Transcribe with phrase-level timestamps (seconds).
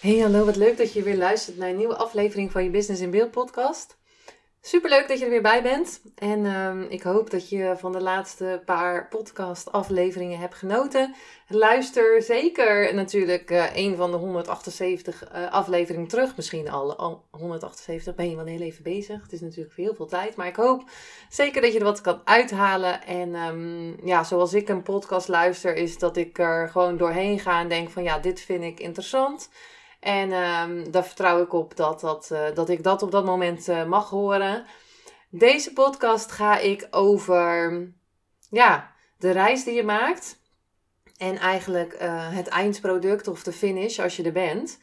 [0.00, 3.02] Hey hallo, wat leuk dat je weer luistert naar een nieuwe aflevering van je Business
[3.02, 3.98] in Beeld podcast.
[4.60, 6.00] Superleuk dat je er weer bij bent.
[6.14, 11.14] En ehm, ik hoop dat je van de laatste paar podcast afleveringen hebt genoten.
[11.48, 16.36] Luister zeker natuurlijk uh, een van de 178 uh, eh, afleveringen terug.
[16.36, 19.22] Misschien al, al 178 ben je wel heel even bezig.
[19.22, 20.36] Het is natuurlijk heel veel tijd.
[20.36, 20.90] Maar ik hoop
[21.28, 23.06] zeker dat je er wat kan uithalen.
[23.06, 27.60] En um, ja, zoals ik een podcast luister is dat ik er gewoon doorheen ga
[27.60, 29.48] en denk van ja, dit vind ik interessant.
[30.00, 33.68] En um, daar vertrouw ik op dat, dat, uh, dat ik dat op dat moment
[33.68, 34.64] uh, mag horen.
[35.30, 37.82] Deze podcast ga ik over
[38.50, 40.38] ja, de reis die je maakt.
[41.16, 44.78] En eigenlijk uh, het eindproduct of de finish als je er bent.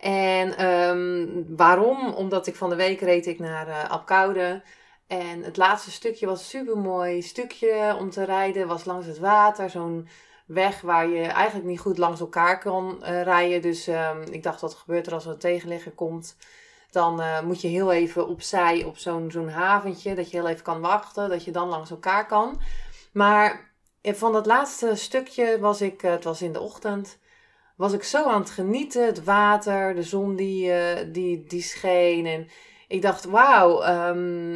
[0.00, 2.14] En um, waarom?
[2.14, 4.62] Omdat ik van de week reed ik naar uh, Apkoude.
[5.06, 8.66] En het laatste stukje was een super mooi stukje om te rijden.
[8.66, 9.70] Was langs het water.
[9.70, 10.08] Zo'n
[10.52, 13.62] weg waar je eigenlijk niet goed langs elkaar kan uh, rijden.
[13.62, 16.36] Dus um, ik dacht, wat gebeurt er als er een tegenligger komt?
[16.90, 20.14] Dan uh, moet je heel even opzij op zo'n zo'n haventje.
[20.14, 21.28] Dat je heel even kan wachten.
[21.28, 22.60] Dat je dan langs elkaar kan.
[23.12, 27.18] Maar van dat laatste stukje was ik, het was in de ochtend.
[27.76, 29.06] Was ik zo aan het genieten.
[29.06, 30.72] Het water, de zon die,
[31.10, 32.26] die, die scheen.
[32.26, 32.48] En
[32.88, 33.82] ik dacht, wauw.
[34.08, 34.52] Um,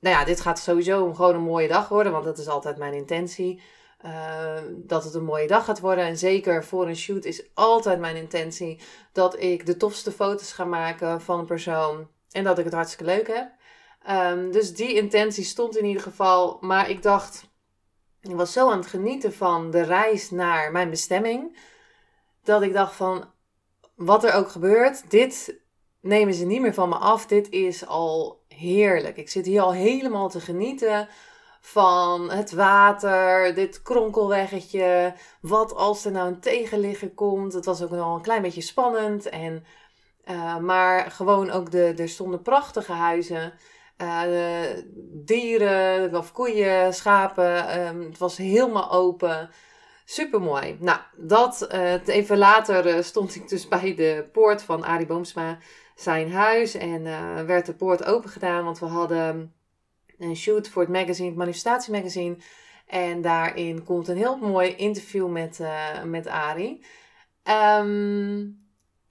[0.00, 2.12] nou ja, dit gaat sowieso gewoon een mooie dag worden.
[2.12, 3.62] Want dat is altijd mijn intentie.
[4.04, 6.04] Uh, dat het een mooie dag gaat worden.
[6.04, 8.80] En zeker voor een shoot is altijd mijn intentie
[9.12, 12.08] dat ik de tofste foto's ga maken van een persoon.
[12.30, 13.50] En dat ik het hartstikke leuk heb.
[14.08, 16.58] Um, dus die intentie stond in ieder geval.
[16.60, 17.50] Maar ik dacht,
[18.20, 21.58] ik was zo aan het genieten van de reis naar mijn bestemming.
[22.42, 23.30] Dat ik dacht van,
[23.94, 25.60] wat er ook gebeurt, dit
[26.00, 27.26] nemen ze niet meer van me af.
[27.26, 29.16] Dit is al heerlijk.
[29.16, 31.08] Ik zit hier al helemaal te genieten
[31.60, 35.14] van het water, dit kronkelweggetje.
[35.40, 37.52] Wat als er nou een tegenligger komt?
[37.52, 39.28] Het was ook nog een klein beetje spannend.
[39.28, 39.64] En,
[40.30, 43.52] uh, maar gewoon ook de, er stonden prachtige huizen.
[43.98, 44.22] Uh,
[45.12, 47.80] dieren, of koeien, schapen.
[47.86, 49.50] Um, het was helemaal open.
[50.04, 50.76] Super mooi.
[50.80, 55.58] Nou, dat uh, even later stond ik dus bij de poort van Arie Boomsma,
[55.94, 56.74] zijn huis.
[56.74, 57.02] En
[57.46, 59.54] werd de poort open gedaan, want we hadden
[60.20, 62.36] een shoot voor het magazine, het manifestatiemagazine.
[62.86, 66.84] En daarin komt een heel mooi interview met, uh, met Ari.
[67.78, 68.58] Um,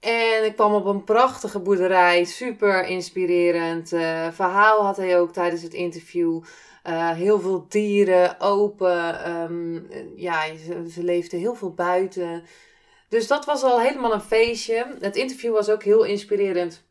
[0.00, 3.92] en ik kwam op een prachtige boerderij, super inspirerend.
[3.92, 6.42] Uh, verhaal had hij ook tijdens het interview.
[6.86, 9.30] Uh, heel veel dieren, open.
[9.30, 12.42] Um, ja, ze, ze leefden heel veel buiten.
[13.08, 14.96] Dus dat was al helemaal een feestje.
[15.00, 16.88] Het interview was ook heel inspirerend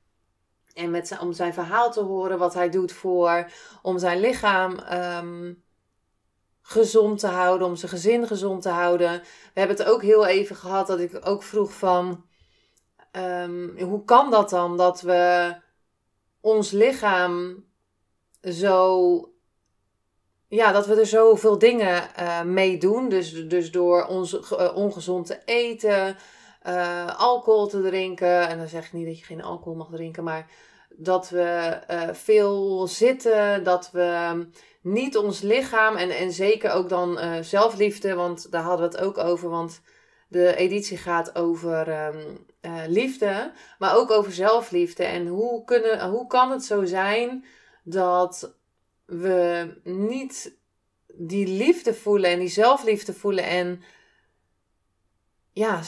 [0.74, 4.80] en met zijn, om zijn verhaal te horen, wat hij doet voor, om zijn lichaam
[4.91, 5.63] um,
[6.62, 9.22] gezond te houden, om zijn gezin gezond te houden.
[9.53, 12.25] We hebben het ook heel even gehad dat ik ook vroeg van,
[13.12, 15.56] um, hoe kan dat dan dat we
[16.41, 17.66] ons lichaam
[18.41, 19.34] zo,
[20.47, 23.09] ja, dat we er zoveel dingen uh, mee doen.
[23.09, 26.18] Dus, dus door ons uh, ongezond te eten,
[26.68, 28.47] uh, alcohol te drinken.
[28.47, 30.47] En dan zeg ik niet dat je geen alcohol mag drinken, maar
[30.90, 34.47] dat we uh, veel zitten, dat we
[34.81, 39.06] niet ons lichaam en, en zeker ook dan uh, zelfliefde, want daar hadden we het
[39.06, 39.81] ook over, want
[40.28, 45.03] de editie gaat over uh, liefde, maar ook over zelfliefde.
[45.03, 47.45] En hoe, kunnen, hoe kan het zo zijn
[47.84, 48.56] dat
[49.06, 50.57] we niet
[51.13, 53.81] die liefde voelen en die zelfliefde voelen en
[55.54, 55.81] ja,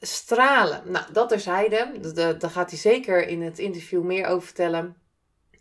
[0.00, 0.82] stralen.
[0.84, 2.00] Nou, dat terzijde.
[2.38, 4.96] Daar gaat hij zeker in het interview meer over vertellen.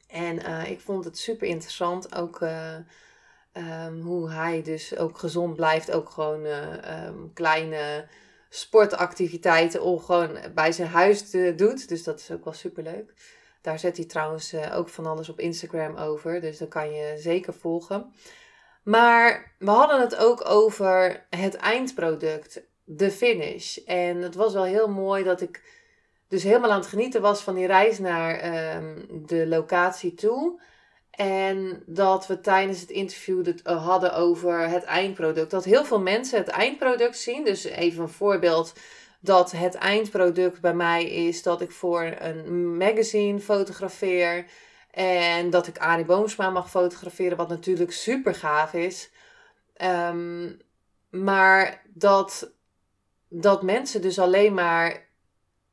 [0.08, 2.16] En uh, ik vond het super interessant.
[2.16, 2.76] Ook uh,
[3.86, 5.92] um, hoe hij dus ook gezond blijft.
[5.92, 8.08] Ook gewoon uh, um, kleine
[8.50, 11.88] sportactiviteiten of gewoon bij zijn huis doet.
[11.88, 13.14] Dus dat is ook wel super leuk.
[13.62, 16.42] Daar zet hij trouwens ook van alles op Instagram over.
[16.42, 18.14] Dus dat kan je zeker volgen.
[18.84, 23.78] Maar we hadden het ook over het eindproduct de finish.
[23.78, 25.62] En het was wel heel mooi dat ik
[26.28, 30.62] dus helemaal aan het genieten was van die reis naar um, de locatie toe.
[31.12, 35.52] En dat we tijdens het interview het eh, hadden over het eindproduct.
[35.52, 37.46] Dat heel veel mensen het eindproduct zien.
[37.46, 38.74] Dus even een voorbeeld.
[39.20, 44.46] Dat het eindproduct bij mij is dat ik voor een magazine fotografeer.
[44.92, 47.38] En dat ik Arie Boomsma mag fotograferen.
[47.38, 49.10] Wat natuurlijk super gaaf is.
[49.74, 50.52] Ehm,
[51.10, 52.52] maar dat,
[53.30, 55.08] dat mensen dus alleen maar.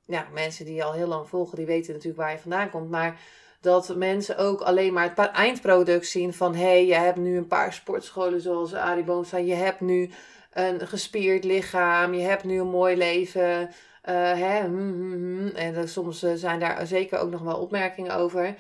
[0.06, 2.90] Ja, mensen die je al heel lang volgen, die weten natuurlijk waar je vandaan komt.
[2.90, 3.20] Maar
[3.60, 7.46] dat mensen ook alleen maar het eindproduct zien van hé, hey, je hebt nu een
[7.46, 10.10] paar sportscholen zoals Arie Boomsma, je hebt nu
[10.52, 13.60] een gespierd lichaam, je hebt nu een mooi leven.
[14.08, 15.56] Uh, hè, hm, hm, hm.
[15.56, 18.54] En soms eh, zijn daar zeker ook nog wel opmerkingen over.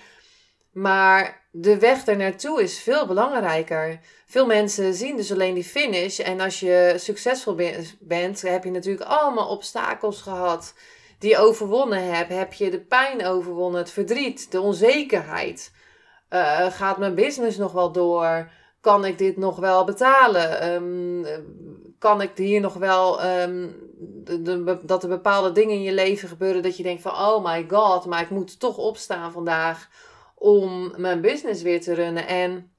[0.76, 4.00] Maar de weg er naartoe is veel belangrijker.
[4.26, 6.18] Veel mensen zien dus alleen die finish.
[6.18, 7.56] En als je succesvol
[8.00, 10.74] bent, heb je natuurlijk allemaal obstakels gehad
[11.18, 12.32] die je overwonnen hebt.
[12.32, 15.72] Heb je de pijn overwonnen, het verdriet, de onzekerheid?
[16.30, 18.50] Uh, gaat mijn business nog wel door?
[18.80, 20.72] Kan ik dit nog wel betalen?
[20.72, 21.26] Um,
[21.98, 23.76] kan ik hier nog wel um,
[24.24, 27.66] de, dat er bepaalde dingen in je leven gebeuren dat je denkt van oh my
[27.68, 29.88] god, maar ik moet toch opstaan vandaag
[30.38, 32.26] om mijn business weer te runnen.
[32.26, 32.72] En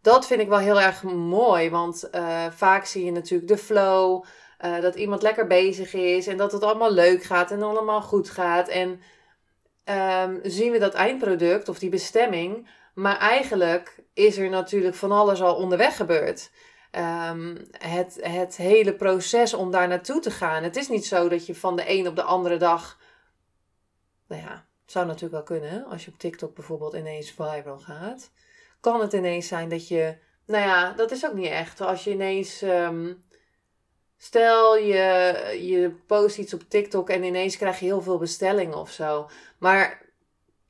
[0.00, 4.24] dat vind ik wel heel erg mooi, want uh, vaak zie je natuurlijk de flow.
[4.64, 8.30] Uh, dat iemand lekker bezig is en dat het allemaal leuk gaat en allemaal goed
[8.30, 8.68] gaat.
[8.68, 9.00] En
[10.24, 12.68] um, zien we dat eindproduct of die bestemming.
[12.94, 16.50] Maar eigenlijk is er natuurlijk van alles al onderweg gebeurd.
[17.30, 20.62] Um, het, het hele proces om daar naartoe te gaan.
[20.62, 22.98] Het is niet zo dat je van de een op de andere dag.
[24.26, 25.84] Nou ja, zou natuurlijk wel kunnen.
[25.84, 28.30] Als je op TikTok bijvoorbeeld ineens viral gaat.
[28.80, 30.16] Kan het ineens zijn dat je.
[30.46, 31.80] Nou ja, dat is ook niet echt.
[31.80, 32.62] Als je ineens.
[32.62, 33.24] Um,
[34.22, 38.90] Stel je, je post iets op TikTok en ineens krijg je heel veel bestellingen of
[38.90, 39.28] zo.
[39.58, 40.02] Maar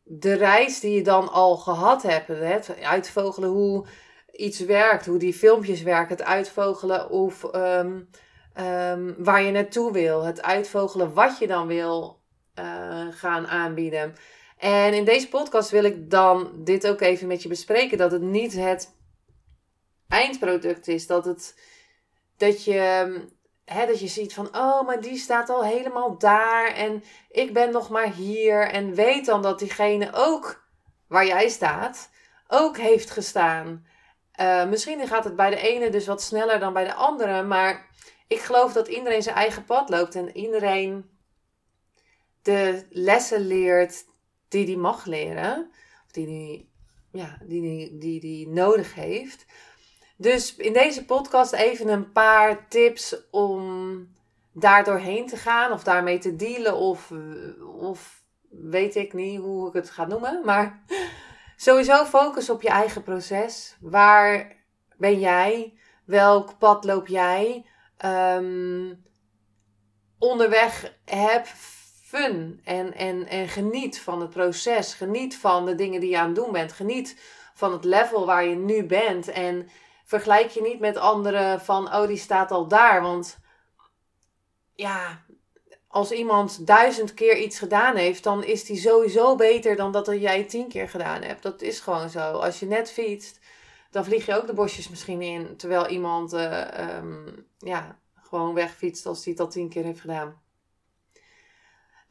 [0.02, 3.86] de reis die je dan al gehad hebt, het uitvogelen hoe
[4.32, 8.00] iets werkt, hoe die filmpjes werken, het uitvogelen of ehm,
[8.54, 12.20] ehm, waar je naartoe wil, het uitvogelen wat je dan wil
[12.58, 14.14] uh, gaan aanbieden.
[14.58, 18.22] En in deze podcast wil ik dan dit ook even met je bespreken: dat het
[18.22, 18.94] niet het
[20.08, 21.60] eindproduct is, dat het
[22.36, 22.80] dat je
[23.64, 27.70] hè, dat je ziet van, oh, maar die staat al helemaal daar en ik ben
[27.70, 28.68] nog maar hier.
[28.68, 30.64] En weet dan dat diegene ook
[31.08, 32.10] waar jij staat,
[32.48, 33.86] ook heeft gestaan.
[34.40, 37.86] Uh, misschien gaat het bij de ene dus wat sneller dan bij de andere, maar
[38.26, 41.11] ik geloof dat iedereen zijn eigen pad loopt en iedereen
[42.42, 44.04] de lessen leert
[44.48, 45.70] die hij mag leren,
[46.04, 46.66] of die hij
[47.12, 49.44] ja, die, die, die, die nodig heeft.
[50.16, 54.08] Dus in deze podcast even een paar tips om
[54.52, 57.12] daar doorheen te gaan of daarmee te dealen of,
[57.78, 60.42] of weet ik niet hoe ik het ga noemen.
[60.44, 60.84] Maar
[61.56, 63.76] sowieso focus op je eigen proces.
[63.80, 64.56] Waar
[64.96, 65.78] ben jij?
[66.04, 67.66] Welk pad loop jij?
[68.04, 69.04] Um,
[70.18, 71.46] onderweg heb
[72.12, 74.94] fun en, en, en geniet van het proces.
[74.94, 76.72] Geniet van de dingen die je aan het doen bent.
[76.72, 77.20] Geniet
[77.54, 79.28] van het level waar je nu bent.
[79.28, 79.68] En
[80.04, 83.02] vergelijk je niet met anderen van, oh, die staat al daar.
[83.02, 83.38] Want
[84.74, 85.24] ja,
[85.88, 90.44] als iemand duizend keer iets gedaan heeft, dan is die sowieso beter dan dat jij
[90.44, 91.42] tien keer gedaan hebt.
[91.42, 92.20] Dat is gewoon zo.
[92.20, 93.38] Als je net fietst,
[93.90, 95.56] dan vlieg je ook de bosjes misschien in.
[95.56, 100.40] Terwijl iemand uh, um, ja, gewoon wegfietst als hij het al tien keer heeft gedaan.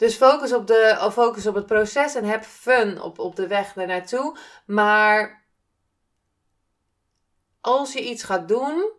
[0.01, 3.75] Dus focus op, de, focus op het proces en heb fun op, op de weg
[3.75, 4.37] naartoe.
[4.65, 5.45] Maar
[7.61, 8.91] als je iets gaat doen,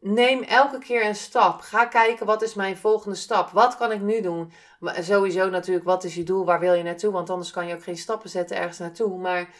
[0.00, 1.60] neem elke keer een stap.
[1.60, 3.50] Ga kijken wat is mijn volgende stap.
[3.50, 4.52] Wat kan ik nu doen?
[4.80, 6.44] Sowieso natuurlijk, wat is je doel?
[6.44, 7.12] Waar wil je naartoe?
[7.12, 9.18] Want anders kan je ook geen stappen zetten ergens naartoe.
[9.18, 9.54] Maar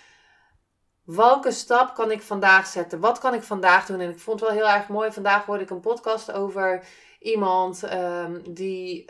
[1.15, 3.01] welke stap kan ik vandaag zetten?
[3.01, 4.01] Wat kan ik vandaag doen?
[4.01, 5.13] En ik vond het wel heel erg mooi.
[5.13, 6.87] Vandaag hoorde ik een podcast over
[7.21, 9.05] iemand um, die,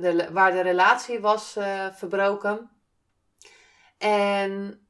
[0.00, 2.70] de, waar de relatie was uh, verbroken.
[3.98, 4.80] En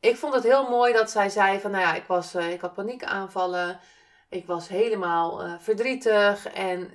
[0.00, 2.60] ik vond het heel mooi dat zij zei van, nou ja, ik, was, uh, ik
[2.60, 3.80] had paniekaanvallen.
[4.28, 6.46] Ik was helemaal verdrietig.
[6.46, 6.92] En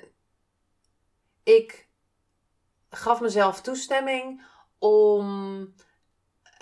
[1.43, 1.87] ik
[2.89, 4.43] gaf mezelf toestemming
[4.79, 5.27] om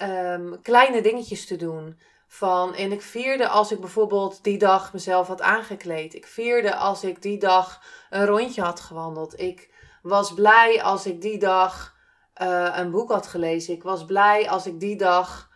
[0.01, 1.99] um, kleine dingetjes te doen.
[2.33, 6.13] Van, en ik vierde als ik bijvoorbeeld die dag mezelf had aangekleed.
[6.13, 9.39] Ik vierde als ik die dag een rondje had gewandeld.
[9.39, 11.95] Ik was blij als ik die dag
[12.41, 13.73] uh, een boek had gelezen.
[13.73, 15.50] Ik was blij als ik die dag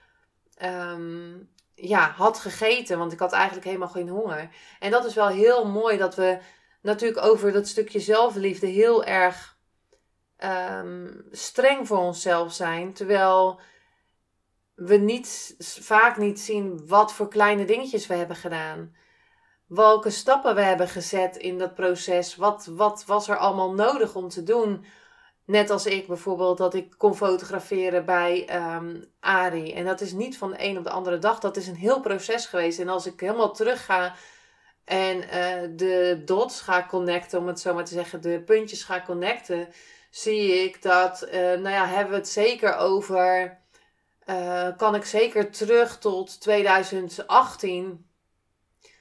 [0.63, 2.97] um, ja, had gegeten.
[2.97, 4.49] Want ik had eigenlijk helemaal geen honger.
[4.79, 6.37] En dat is wel heel mooi dat we
[6.81, 9.57] natuurlijk over dat stukje zelfliefde heel erg
[10.43, 12.93] um, streng voor onszelf zijn.
[12.93, 13.59] Terwijl
[14.75, 18.95] we niet, vaak niet zien wat voor kleine dingetjes we hebben gedaan.
[19.67, 22.35] Welke stappen we hebben gezet in dat proces.
[22.35, 24.85] Wat, wat was er allemaal nodig om te doen?
[25.45, 29.73] Net als ik bijvoorbeeld, dat ik kon fotograferen bij um, Ari.
[29.73, 31.39] En dat is niet van de een op de andere dag.
[31.39, 32.79] Dat is een heel proces geweest.
[32.79, 34.15] En als ik helemaal terug ga
[34.85, 39.03] en uh, de dots ga connecten, om het zo maar te zeggen, de puntjes ga
[39.05, 39.67] connecten,
[40.09, 43.57] zie ik dat, uh, nou ja, hebben we het zeker over,
[44.25, 48.09] uh, kan ik zeker terug tot 2018,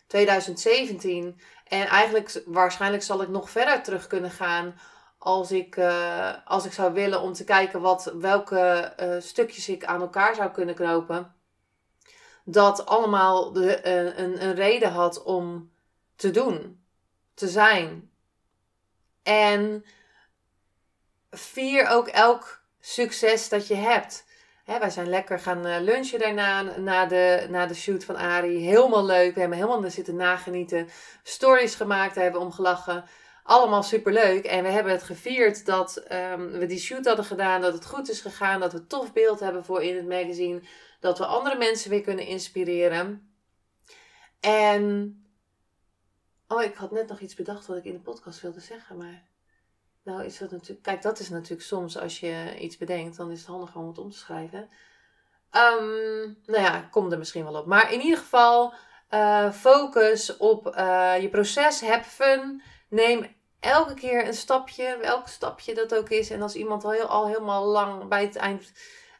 [0.06, 1.40] 2017.
[1.64, 4.74] En eigenlijk, waarschijnlijk zal ik nog verder terug kunnen gaan
[5.18, 9.84] als ik, uh, als ik zou willen om te kijken wat, welke uh, stukjes ik
[9.84, 11.34] aan elkaar zou kunnen knopen.
[12.44, 15.72] Dat allemaal de, een, een reden had om
[16.16, 16.84] te doen,
[17.34, 18.10] te zijn.
[19.22, 19.84] En
[21.30, 24.23] vier ook elk succes dat je hebt.
[24.64, 28.56] Hè, wij zijn lekker gaan lunchen daarna, na de, na de shoot van Ari.
[28.56, 29.34] Helemaal leuk.
[29.34, 30.88] We hebben helemaal zitten nagenieten.
[31.22, 33.04] Stories gemaakt, hebben om gelachen
[33.44, 34.44] allemaal superleuk.
[34.44, 38.10] En we hebben het gevierd dat um, we die shoot hadden gedaan, dat het goed
[38.10, 40.62] is gegaan, dat we tof beeld hebben voor in het magazine,
[41.00, 43.34] dat we andere mensen weer kunnen inspireren.
[44.40, 45.18] En.
[46.48, 49.33] Oh, ik had net nog iets bedacht wat ik in de podcast wilde zeggen, maar.
[50.04, 50.82] Nou, is dat natuurlijk.
[50.82, 53.98] Kijk, dat is natuurlijk soms als je iets bedenkt, dan is het handig om het
[53.98, 54.68] om te schrijven.
[55.52, 57.66] Um, nou ja, kom er misschien wel op.
[57.66, 58.74] Maar in ieder geval,
[59.10, 61.80] uh, focus op uh, je proces.
[61.80, 62.62] Heb fun.
[62.88, 66.30] Neem elke keer een stapje, welk stapje dat ook is.
[66.30, 68.72] En als iemand al, heel, al helemaal lang bij het eind,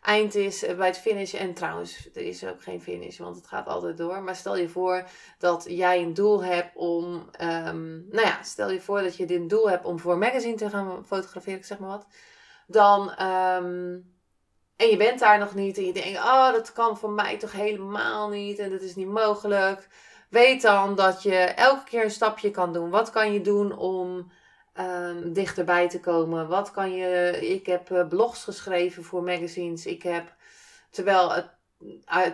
[0.05, 1.35] eind is, eh, bij het finish.
[1.35, 4.23] En trouwens, er is ook geen finish, want het gaat altijd door.
[4.23, 5.05] Maar stel je voor
[5.39, 7.31] dat jij een doel hebt om.
[7.41, 10.71] Um, nou ja, stel je voor dat je dit doel hebt om voor magazine te
[10.71, 12.07] gaan fotograferen, zeg maar wat.
[12.67, 13.01] Dan.
[13.23, 14.13] Um,
[14.77, 17.53] en je bent daar nog niet en je denkt, oh, dat kan voor mij toch
[17.53, 19.89] helemaal niet en dat is niet mogelijk.
[20.29, 22.91] Weet dan dat je elke keer een stapje kan doen.
[22.91, 24.31] Wat kan je doen om
[24.81, 26.49] um, dichterbij te komen?
[26.49, 27.39] Wat kan je.
[27.41, 29.87] Ik heb uh, blogs geschreven voor magazines.
[29.87, 30.35] Ik heb.
[30.91, 31.53] Terwijl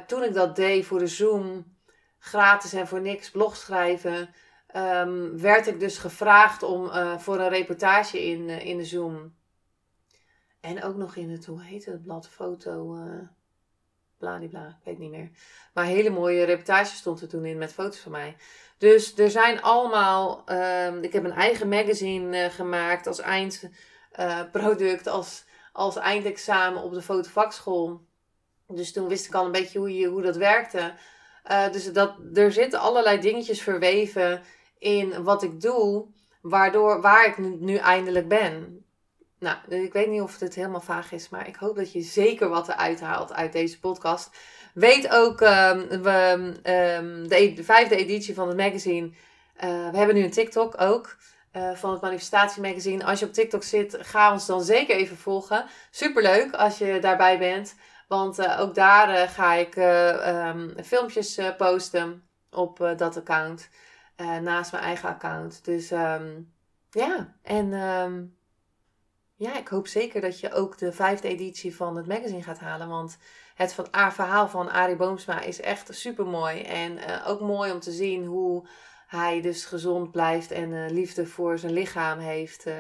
[0.07, 1.77] toen ik dat deed voor de Zoom,
[2.19, 4.35] gratis en voor niks blog schrijven,
[4.77, 9.35] um, werd ik dus gevraagd om uh, voor een reportage in, in de Zoom.
[10.61, 12.97] En ook nog in het, hoe heet het blad, foto
[14.21, 15.31] bladibla, ik weet niet meer.
[15.75, 18.37] Maar een hele mooie reportage stond er toen in met foto's van mij.
[18.79, 20.45] Dus er zijn allemaal,
[20.87, 26.93] um, ik heb een eigen magazine uh, gemaakt als eindproduct, uh, als, als eindexamen op
[26.93, 28.00] de fotovakschool.
[28.67, 30.95] Dus toen wist ik al een beetje hoe, je, hoe dat werkte.
[31.50, 34.43] Uh, dus dat, er zitten allerlei dingetjes verweven
[34.79, 36.07] in wat ik doe,
[36.43, 38.85] waardoor, waar ik nu eindelijk ben.
[39.41, 42.49] Nou, ik weet niet of het helemaal vaag is, maar ik hoop dat je zeker
[42.49, 44.31] wat eruit haalt uit deze podcast.
[44.75, 46.53] Weet ook, um, we,
[46.99, 49.07] um, de, e-, de, vijfde editie van het magazine.
[49.07, 51.17] Uh, we hebben nu een TikTok ook.
[51.53, 53.05] Uh, van het manifestatiemagazine.
[53.05, 55.65] Als je op TikTok zit, ga ons dan zeker even volgen.
[55.91, 57.75] Superleuk als je daarbij bent.
[58.09, 63.69] Want uh, ook daar ga ik um, filmpjes posten op dat account.
[64.43, 65.65] naast mijn eigen account.
[65.65, 65.89] Dus
[66.91, 67.73] ja, en
[69.41, 72.89] ja, ik hoop zeker dat je ook de vijfde editie van het magazine gaat halen.
[72.89, 73.19] Want
[73.55, 76.63] het van, verhaal van Arie Boomsma is echt super mooi.
[76.63, 78.67] En uh, ook mooi om te zien hoe
[79.07, 82.67] hij dus gezond blijft en uh, liefde voor zijn lichaam heeft.
[82.67, 82.75] Uh,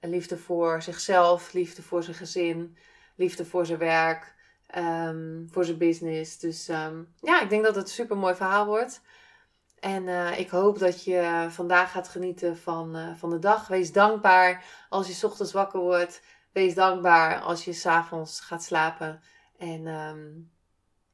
[0.00, 2.76] liefde voor zichzelf, liefde voor zijn gezin,
[3.14, 4.34] liefde voor zijn werk,
[4.76, 6.38] um, voor zijn business.
[6.38, 9.00] Dus um, ja, ik denk dat het een super mooi verhaal wordt.
[9.84, 13.66] En uh, ik hoop dat je vandaag gaat genieten van, uh, van de dag.
[13.66, 16.22] Wees dankbaar als je ochtends wakker wordt.
[16.52, 19.22] Wees dankbaar als je s'avonds gaat slapen.
[19.58, 20.50] En um,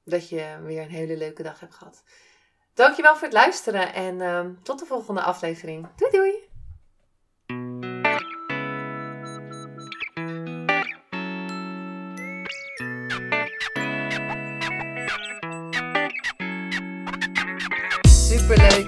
[0.05, 2.03] dat je weer een hele leuke dag hebt gehad.
[2.75, 5.89] Dankjewel voor het luisteren en um, tot de volgende aflevering.
[5.97, 6.39] Doei doei!